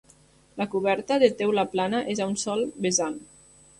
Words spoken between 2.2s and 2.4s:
a un